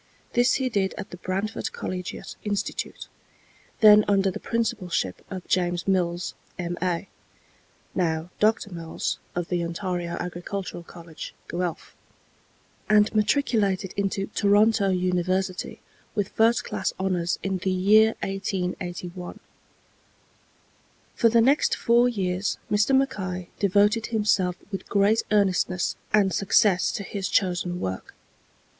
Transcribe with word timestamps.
This 0.33 0.55
he 0.55 0.67
did 0.67 0.95
at 0.97 1.11
the 1.11 1.17
Brantford 1.17 1.71
Collegiate 1.73 2.35
Institute, 2.43 3.07
then 3.81 4.03
under 4.07 4.31
the 4.31 4.39
principalship 4.39 5.23
of 5.29 5.47
James 5.47 5.87
Mills, 5.87 6.33
M.A. 6.57 7.07
(now 7.93 8.31
Dr. 8.39 8.71
Mills, 8.73 9.19
of 9.35 9.49
the 9.49 9.63
Ontario 9.63 10.17
Agricultural 10.19 10.81
College, 10.81 11.35
Guelph), 11.47 11.93
and 12.89 13.13
matriculated 13.13 13.93
into 13.95 14.25
Toronto 14.25 14.89
University 14.89 15.81
with 16.15 16.29
first 16.29 16.63
class 16.63 16.93
honors 16.99 17.37
in 17.43 17.59
the 17.59 17.69
year 17.69 18.15
1881. 18.23 19.39
For 21.13 21.29
the 21.29 21.41
next 21.41 21.75
four 21.75 22.09
years 22.09 22.57
Mr. 22.71 22.97
Mackay 22.97 23.49
devoted 23.59 24.07
himself 24.07 24.55
with 24.71 24.89
great 24.89 25.21
earnestness 25.29 25.95
and 26.11 26.33
success 26.33 26.91
to 26.93 27.03
his 27.03 27.29
chosen 27.29 27.79
work. 27.79 28.15